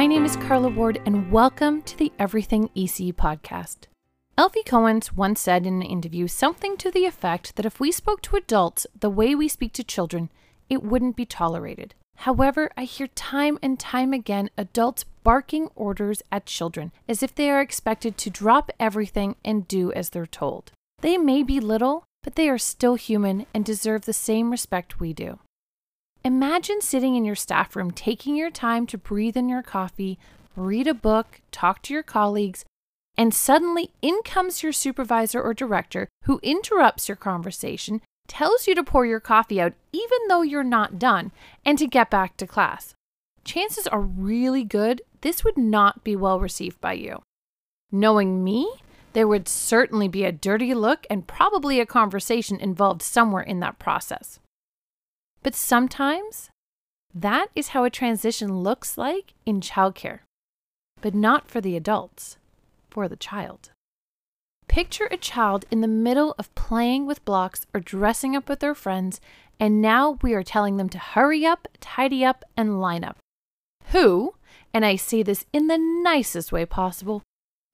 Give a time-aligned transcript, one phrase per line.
[0.00, 3.80] My name is Carla Ward, and welcome to the Everything EC podcast.
[4.38, 8.22] Alfie Kohn's once said in an interview something to the effect that if we spoke
[8.22, 10.30] to adults the way we speak to children,
[10.70, 11.94] it wouldn't be tolerated.
[12.16, 17.50] However, I hear time and time again adults barking orders at children as if they
[17.50, 20.72] are expected to drop everything and do as they're told.
[21.02, 25.12] They may be little, but they are still human and deserve the same respect we
[25.12, 25.40] do.
[26.22, 30.18] Imagine sitting in your staff room, taking your time to breathe in your coffee,
[30.54, 32.64] read a book, talk to your colleagues,
[33.16, 38.84] and suddenly in comes your supervisor or director who interrupts your conversation, tells you to
[38.84, 41.32] pour your coffee out even though you're not done,
[41.64, 42.94] and to get back to class.
[43.42, 47.22] Chances are really good this would not be well received by you.
[47.90, 48.70] Knowing me,
[49.14, 53.78] there would certainly be a dirty look and probably a conversation involved somewhere in that
[53.78, 54.38] process.
[55.42, 56.50] But sometimes
[57.14, 60.20] that is how a transition looks like in childcare,
[61.00, 62.36] but not for the adults,
[62.90, 63.70] for the child.
[64.68, 68.74] Picture a child in the middle of playing with blocks or dressing up with their
[68.74, 69.20] friends,
[69.58, 73.18] and now we are telling them to hurry up, tidy up, and line up.
[73.86, 74.34] Who,
[74.72, 77.22] and I say this in the nicest way possible,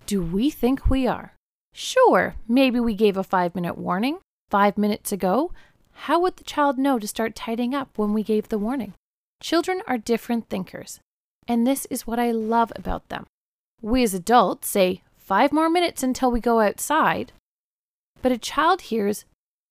[0.07, 1.35] do we think we are?
[1.75, 4.19] Sure, maybe we gave a five minute warning
[4.51, 5.53] five minutes ago.
[5.97, 8.95] How would the child know to start tidying up when we gave the warning?
[9.43, 11.01] Children are different thinkers,
[11.49, 13.27] and this is what I love about them.
[13.83, 17.33] We as adults say five more minutes until we go outside,
[18.23, 19.25] but a child hears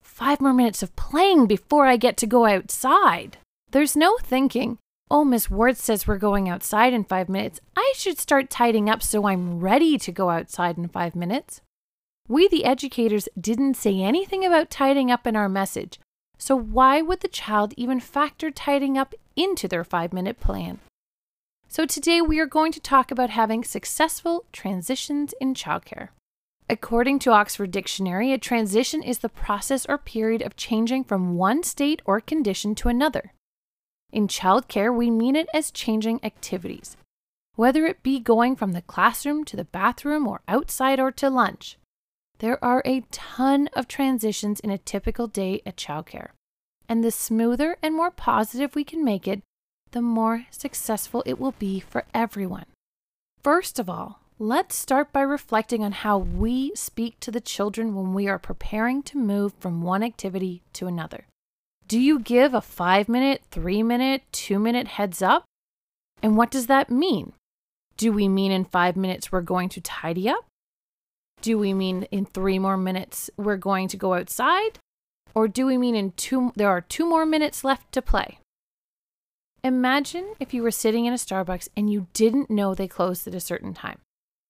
[0.03, 3.38] five more minutes of playing before I get to go outside.
[3.72, 4.78] There's no thinking,
[5.09, 7.62] Oh, Miss Ward says we're going outside in five minutes.
[7.78, 11.62] I should start tidying up so I'm ready to go outside in five minutes.
[12.28, 16.00] We, the educators, didn't say anything about tidying up in our message,
[16.38, 20.80] so why would the child even factor tidying up into their five minute plan?
[21.67, 26.09] So, today we are going to talk about having successful transitions in childcare.
[26.69, 31.63] According to Oxford Dictionary, a transition is the process or period of changing from one
[31.63, 33.34] state or condition to another.
[34.12, 36.97] In childcare, we mean it as changing activities,
[37.56, 41.78] whether it be going from the classroom to the bathroom or outside or to lunch.
[42.40, 46.29] There are a ton of transitions in a typical day at childcare,
[46.90, 49.41] and the smoother and more positive we can make it,
[49.91, 52.66] the more successful it will be for everyone.
[53.41, 58.13] First of all, let's start by reflecting on how we speak to the children when
[58.13, 61.28] we are preparing to move from one activity to another.
[61.88, 65.46] Do you give a five minute, three minute, two minute heads up?
[66.22, 67.34] And what does that mean?
[67.96, 70.46] Do we mean in five minutes we're going to tidy up?
[71.45, 74.79] Do we mean in three more minutes we're going to go outside?
[75.35, 78.39] Or do we mean in two, there are two more minutes left to play?
[79.63, 83.35] Imagine if you were sitting in a Starbucks and you didn't know they closed at
[83.35, 84.00] a certain time.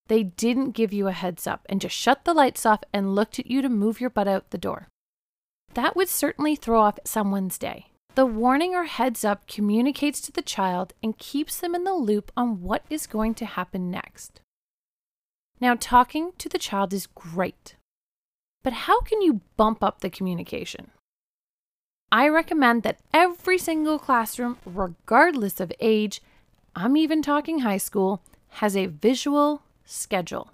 [0.06, 3.38] They didn't give you a heads up and just shut the lights off and looked
[3.38, 4.88] at you to move your butt out the door
[5.76, 7.88] that would certainly throw off someone's day.
[8.14, 12.32] The warning or heads up communicates to the child and keeps them in the loop
[12.34, 14.40] on what is going to happen next.
[15.60, 17.76] Now, talking to the child is great,
[18.62, 20.90] but how can you bump up the communication?
[22.12, 26.22] I recommend that every single classroom, regardless of age,
[26.74, 28.22] I'm even talking high school,
[28.60, 30.50] has a visual schedule.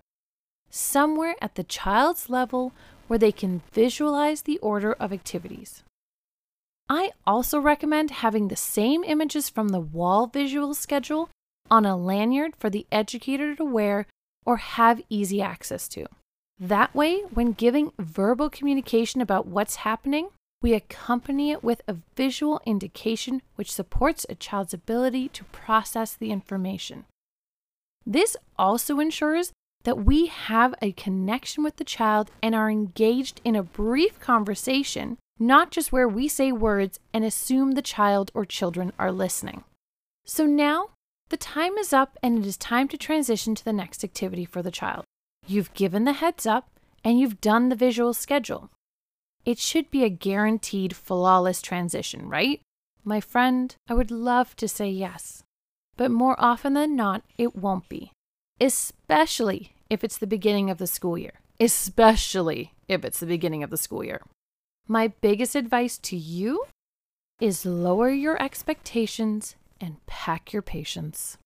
[0.70, 2.72] Somewhere at the child's level
[3.06, 5.82] where they can visualize the order of activities.
[6.88, 11.28] I also recommend having the same images from the wall visual schedule
[11.70, 14.06] on a lanyard for the educator to wear
[14.44, 16.06] or have easy access to.
[16.58, 20.28] That way, when giving verbal communication about what's happening,
[20.62, 26.30] we accompany it with a visual indication which supports a child's ability to process the
[26.30, 27.04] information.
[28.06, 29.52] This also ensures
[29.84, 35.18] that we have a connection with the child and are engaged in a brief conversation,
[35.38, 39.64] not just where we say words and assume the child or children are listening.
[40.24, 40.90] So now
[41.32, 44.62] the time is up and it is time to transition to the next activity for
[44.62, 45.04] the child.
[45.48, 46.68] You've given the heads up
[47.02, 48.70] and you've done the visual schedule.
[49.44, 52.60] It should be a guaranteed flawless transition, right?
[53.02, 55.42] My friend, I would love to say yes,
[55.96, 58.12] but more often than not, it won't be
[58.62, 61.40] especially if it's the beginning of the school year.
[61.58, 64.22] Especially if it's the beginning of the school year.
[64.86, 66.64] My biggest advice to you
[67.40, 71.36] is lower your expectations and pack your patience.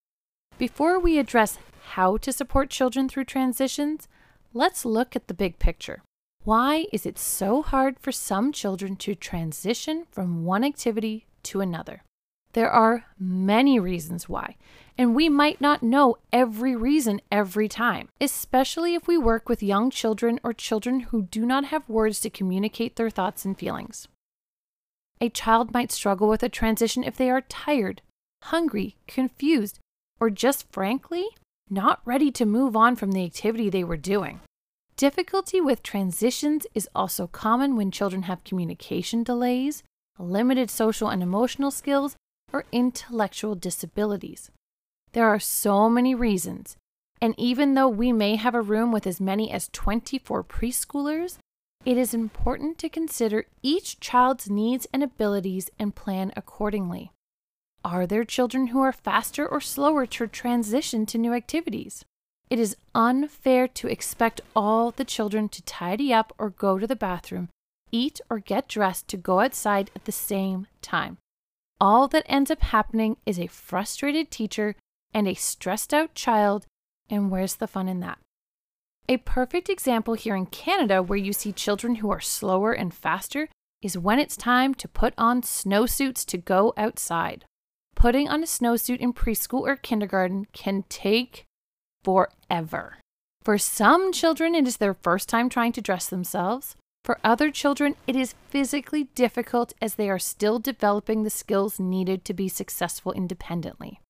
[0.58, 1.58] Before we address
[1.94, 4.08] how to support children through transitions,
[4.54, 6.02] let's look at the big picture.
[6.44, 12.02] Why is it so hard for some children to transition from one activity to another?
[12.52, 14.56] There are many reasons why,
[14.96, 19.90] and we might not know every reason every time, especially if we work with young
[19.90, 24.08] children or children who do not have words to communicate their thoughts and feelings.
[25.20, 28.00] A child might struggle with a transition if they are tired,
[28.46, 29.78] hungry, confused,
[30.20, 31.26] or just frankly,
[31.68, 34.40] not ready to move on from the activity they were doing.
[34.96, 39.82] Difficulty with transitions is also common when children have communication delays,
[40.18, 42.16] limited social and emotional skills,
[42.52, 44.50] or intellectual disabilities.
[45.12, 46.76] There are so many reasons,
[47.20, 51.38] and even though we may have a room with as many as 24 preschoolers,
[51.84, 57.10] it is important to consider each child's needs and abilities and plan accordingly.
[57.86, 62.04] Are there children who are faster or slower to transition to new activities?
[62.50, 66.96] It is unfair to expect all the children to tidy up or go to the
[66.96, 67.48] bathroom,
[67.92, 71.18] eat or get dressed to go outside at the same time
[71.80, 74.74] all that ends up happening is a frustrated teacher
[75.12, 76.66] and a stressed out child,
[77.10, 78.18] and where's the fun in that?
[79.08, 83.48] A perfect example here in Canada where you see children who are slower and faster
[83.82, 87.44] is when it's time to put on snowsuits to go outside.
[87.96, 91.46] Putting on a snowsuit in preschool or kindergarten can take
[92.04, 92.98] forever.
[93.42, 96.76] For some children, it is their first time trying to dress themselves.
[97.04, 102.24] For other children, it is physically difficult as they are still developing the skills needed
[102.26, 104.00] to be successful independently.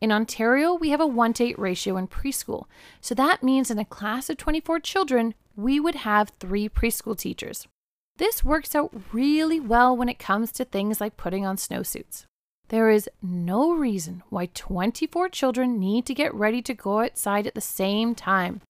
[0.00, 2.64] In Ontario, we have a 1 to 8 ratio in preschool,
[3.00, 7.68] so that means in a class of 24 children, we would have three preschool teachers.
[8.16, 12.24] This works out really well when it comes to things like putting on snowsuits.
[12.68, 17.54] There is no reason why 24 children need to get ready to go outside at
[17.54, 18.60] the same time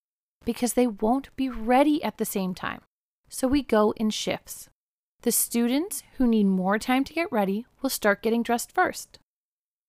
[0.44, 2.80] because they won't be ready at the same time
[3.28, 4.68] so we go in shifts.
[5.22, 9.18] The students who need more time to get ready will start getting dressed first,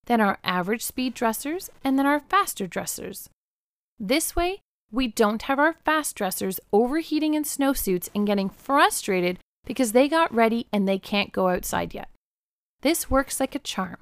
[0.06, 3.30] then our average speed dressers, and then our faster dressers.
[4.00, 4.62] This way,
[4.92, 10.34] we don't have our fast dressers overheating in snowsuits and getting frustrated because they got
[10.34, 12.10] ready and they can't go outside yet.
[12.82, 13.98] This works like a charm.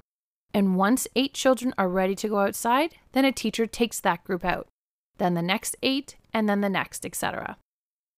[0.52, 4.44] And once eight children are ready to go outside, then a teacher takes that group
[4.44, 4.68] out,
[5.18, 7.56] then the next eight, and then the next, etc.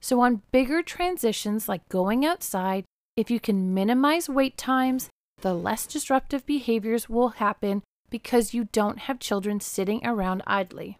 [0.00, 2.84] So, on bigger transitions like going outside,
[3.16, 5.08] if you can minimize wait times,
[5.40, 10.98] the less disruptive behaviors will happen because you don't have children sitting around idly.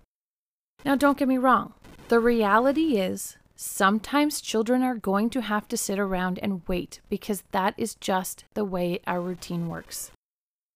[0.84, 1.74] Now, don't get me wrong,
[2.08, 7.42] the reality is sometimes children are going to have to sit around and wait because
[7.50, 10.12] that is just the way our routine works.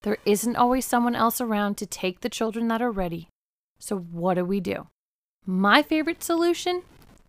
[0.02, 3.28] There isn't always someone else around to take the children that are ready.
[3.78, 4.88] So, what do we do?
[5.46, 6.82] My favorite solution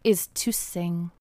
[0.04, 1.12] is to sing.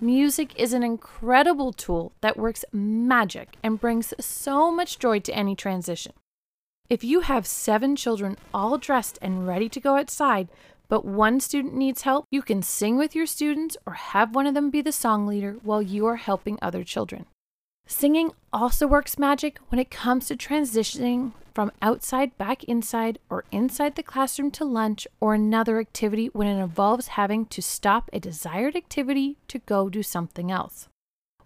[0.00, 5.56] Music is an incredible tool that works magic and brings so much joy to any
[5.56, 6.12] transition.
[6.90, 10.48] If you have seven children all dressed and ready to go outside,
[10.88, 14.54] but one student needs help, you can sing with your students or have one of
[14.54, 17.26] them be the song leader while you are helping other children.
[17.86, 23.94] Singing also works magic when it comes to transitioning from outside back inside or inside
[23.94, 28.74] the classroom to lunch or another activity when it involves having to stop a desired
[28.74, 30.88] activity to go do something else.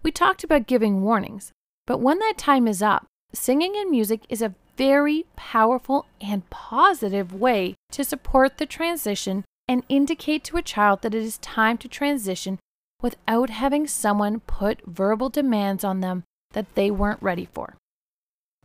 [0.02, 1.52] We talked about giving warnings,
[1.86, 7.34] but when that time is up, singing and music is a very powerful and positive
[7.34, 11.88] way to support the transition and indicate to a child that it is time to
[11.88, 12.58] transition
[13.02, 17.76] without having someone put verbal demands on them that they weren't ready for.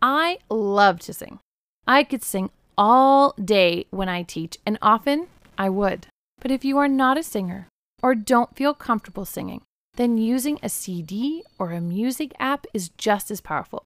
[0.01, 1.39] I love to sing.
[1.87, 5.27] I could sing all day when I teach, and often
[5.57, 6.07] I would.
[6.39, 7.67] But if you are not a singer
[8.01, 9.61] or don't feel comfortable singing,
[9.95, 13.83] then using a CD or a music app is just as powerful.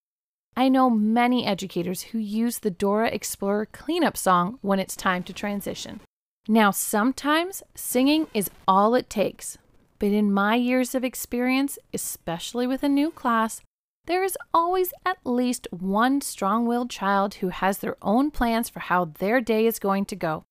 [0.58, 5.34] I know many educators who use the Dora Explorer cleanup song when it's time to
[5.34, 6.02] transition.
[6.48, 9.60] Now, sometimes singing is all it takes,
[10.00, 13.62] but in my years of experience, especially with a new class,
[14.08, 18.80] there is always at least one strong willed child who has their own plans for
[18.80, 20.44] how their day is going to go.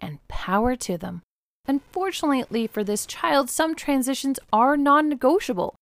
[0.00, 1.22] And power to them.
[1.66, 5.74] Unfortunately for this child, some transitions are non negotiable,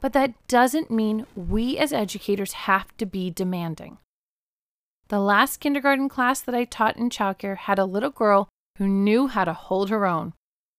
[0.00, 3.98] but that doesn't mean we as educators have to be demanding.
[5.08, 8.48] The last kindergarten class that I taught in childcare had a little girl
[8.78, 10.32] who knew how to hold her own.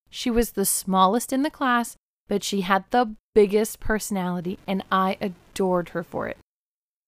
[0.10, 1.96] She was the smallest in the class,
[2.28, 6.38] but she had the biggest personality, and I adored her for it.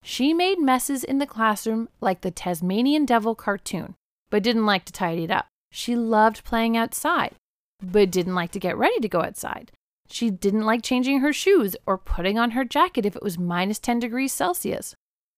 [0.01, 3.95] She made messes in the classroom like the Tasmanian Devil cartoon,
[4.29, 5.47] but didn't like to tidy it up.
[5.71, 7.35] She loved playing outside,
[7.81, 9.71] but didn't like to get ready to go outside.
[10.09, 13.79] She didn't like changing her shoes or putting on her jacket if it was minus
[13.79, 14.95] 10 degrees Celsius.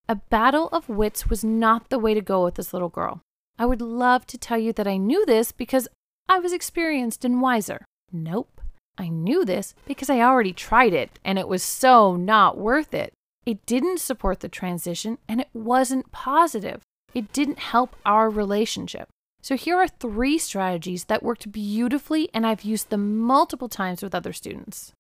[0.08, 3.22] A battle of wits was not the way to go with this little girl.
[3.60, 5.88] I would love to tell you that I knew this because
[6.28, 7.86] I was experienced and wiser.
[8.12, 8.62] Nope.
[8.98, 13.14] I knew this because I already tried it and it was so not worth it.
[13.46, 16.82] It didn't support the transition and it wasn't positive.
[17.14, 19.10] It didn't help our relationship.
[19.42, 24.14] So, here are three strategies that worked beautifully and I've used them multiple times with
[24.14, 24.94] other students.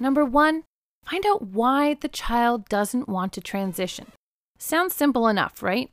[0.00, 0.64] Number one,
[1.04, 4.10] find out why the child doesn't want to transition.
[4.58, 5.90] Sounds simple enough, right?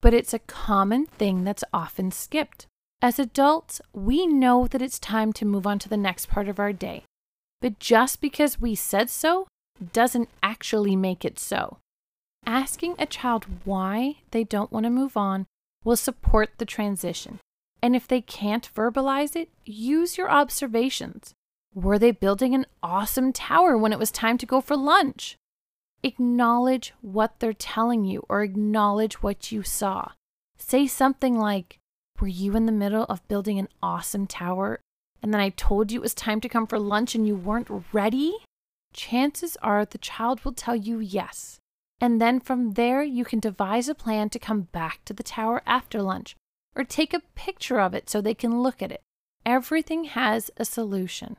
[0.00, 2.66] But it's a common thing that's often skipped.
[3.00, 6.60] As adults, we know that it's time to move on to the next part of
[6.60, 7.02] our day.
[7.60, 9.48] But just because we said so
[9.92, 11.78] doesn't actually make it so.
[12.46, 15.46] Asking a child why they don't want to move on
[15.84, 17.38] will support the transition.
[17.82, 21.34] And if they can't verbalize it, use your observations.
[21.74, 25.36] Were they building an awesome tower when it was time to go for lunch?
[26.02, 30.12] Acknowledge what they're telling you or acknowledge what you saw.
[30.58, 31.78] Say something like,
[32.20, 34.80] Were you in the middle of building an awesome tower
[35.22, 37.68] and then I told you it was time to come for lunch and you weren't
[37.92, 38.34] ready?
[38.92, 41.58] Chances are the child will tell you yes.
[42.02, 45.62] And then from there, you can devise a plan to come back to the tower
[45.64, 46.34] after lunch
[46.74, 49.02] or take a picture of it so they can look at it.
[49.46, 51.36] Everything has a solution.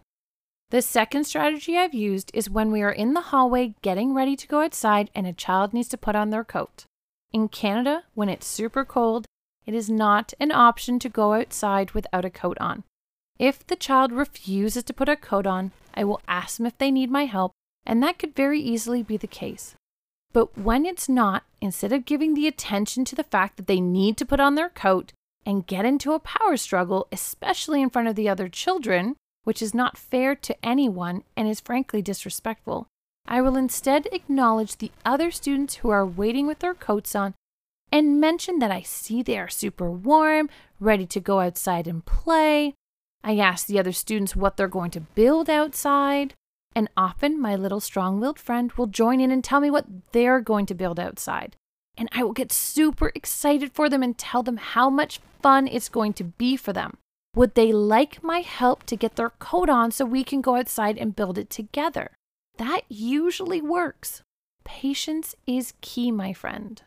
[0.70, 4.48] The second strategy I've used is when we are in the hallway getting ready to
[4.48, 6.86] go outside and a child needs to put on their coat.
[7.34, 9.26] In Canada, when it's super cold,
[9.66, 12.86] it is not an option to go outside without a coat on.
[13.38, 16.90] If the child refuses to put a coat on, I will ask them if they
[16.90, 17.52] need my help,
[17.86, 19.76] and that could very easily be the case.
[20.34, 24.18] But when it's not, instead of giving the attention to the fact that they need
[24.18, 25.14] to put on their coat
[25.46, 29.74] and get into a power struggle, especially in front of the other children, which is
[29.74, 32.88] not fair to anyone and is frankly disrespectful,
[33.28, 37.36] I will instead acknowledge the other students who are waiting with their coats on
[37.92, 40.50] and mention that I see they are super warm,
[40.80, 42.74] ready to go outside and play.
[43.24, 46.34] I ask the other students what they're going to build outside.
[46.76, 50.42] And often my little strong willed friend will join in and tell me what they're
[50.42, 51.56] going to build outside.
[51.96, 55.90] And I will get super excited for them and tell them how much fun it's
[55.90, 56.98] going to be for them.
[57.36, 60.98] Would they like my help to get their coat on so we can go outside
[60.98, 62.12] and build it together?
[62.58, 64.22] That usually works.
[64.64, 66.82] Patience is key, my friend.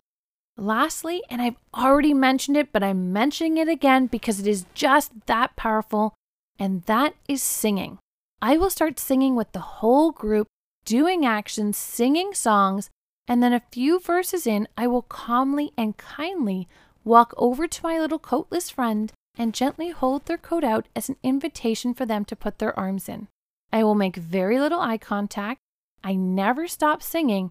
[0.57, 5.12] Lastly, and I've already mentioned it, but I'm mentioning it again because it is just
[5.26, 6.14] that powerful,
[6.59, 7.99] and that is singing.
[8.43, 10.47] I will start singing with the whole group,
[10.85, 12.90] doing actions, singing songs,
[13.26, 16.69] and then a few verses in, I will calmly and kindly
[17.05, 21.16] walk over to my little coatless friend and gently hold their coat out as an
[21.23, 23.28] invitation for them to put their arms in.
[23.73, 25.61] I will make very little eye contact.
[26.05, 27.50] I never stop singing.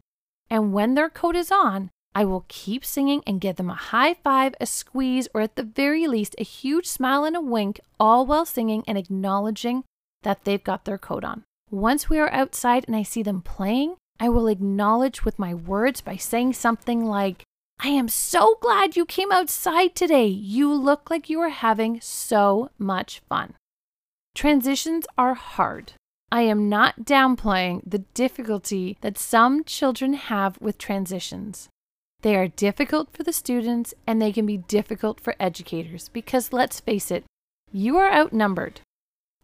[0.50, 4.14] And when their coat is on, I will keep singing and give them a high
[4.14, 8.26] five, a squeeze, or at the very least, a huge smile and a wink, all
[8.26, 9.84] while singing and acknowledging
[10.26, 11.44] that they've got their coat on.
[11.72, 16.02] Once we are outside and I see them playing, I will acknowledge with my words
[16.02, 17.44] by saying something like,
[17.80, 20.28] I am so glad you came outside today.
[20.28, 23.54] You look like you are having so much fun.
[24.34, 25.94] Transitions are hard.
[26.32, 31.70] I am not downplaying the difficulty that some children have with transitions.
[32.22, 36.80] They are difficult for the students and they can be difficult for educators because let's
[36.80, 37.26] face it,
[37.72, 38.82] you are outnumbered.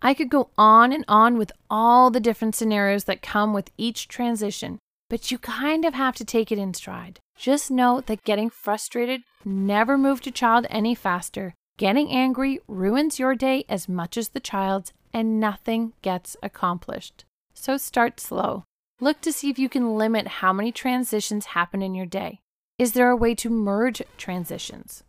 [0.02, 4.08] I could go on and on with all the different scenarios that come with each
[4.08, 4.80] transition,
[5.10, 7.20] but you kind of have to take it in stride.
[7.38, 11.54] Just know that getting frustrated never moved a child any faster.
[11.78, 17.26] Getting angry ruins your day as much as the child's, and nothing gets accomplished.
[17.54, 18.64] So start slow.
[19.00, 22.40] Look to see if you can limit how many transitions happen in your day.
[22.78, 25.04] Is there a way to merge transitions?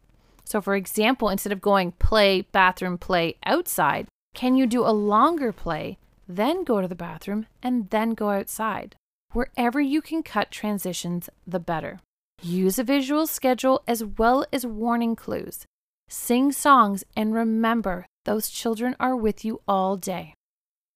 [0.45, 5.53] So, for example, instead of going play, bathroom, play outside, can you do a longer
[5.53, 8.97] play, then go to the bathroom, and then go outside?
[9.33, 12.01] Wherever you can cut transitions, the better.
[12.43, 15.67] Use a visual schedule as well as warning clues.
[16.09, 20.35] Sing songs and remember those children are with you all day.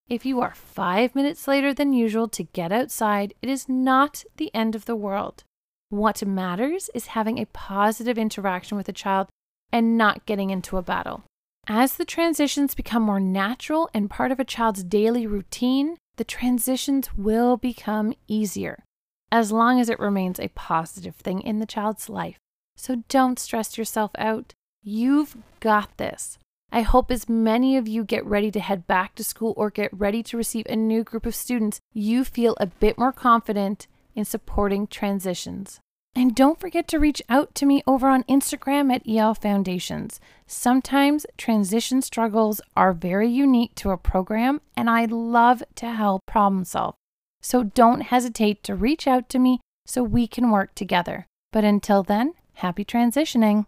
[0.08, 4.54] If you are five minutes later than usual to get outside, it is not the
[4.54, 5.42] end of the world.
[5.88, 9.28] What matters is having a positive interaction with a child
[9.72, 11.24] and not getting into a battle.
[11.68, 17.12] As the transitions become more natural and part of a child's daily routine, the transitions
[17.16, 18.84] will become easier,
[19.32, 22.38] as long as it remains a positive thing in the child's life.
[22.76, 24.54] So don't stress yourself out.
[24.80, 26.38] You've got this.
[26.70, 29.90] I hope as many of you get ready to head back to school or get
[29.92, 34.24] ready to receive a new group of students, you feel a bit more confident in
[34.24, 35.80] supporting transitions.
[36.18, 40.18] And don't forget to reach out to me over on Instagram at EL Foundations.
[40.46, 46.64] Sometimes transition struggles are very unique to a program, and I love to help problem
[46.64, 46.94] solve.
[47.42, 51.26] So don't hesitate to reach out to me so we can work together.
[51.52, 53.64] But until then, happy transitioning.